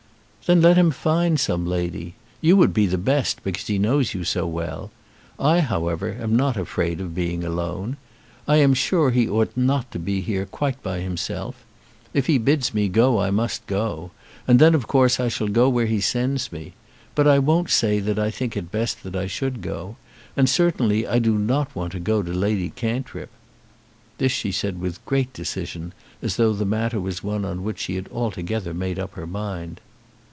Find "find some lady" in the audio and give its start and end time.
0.91-2.15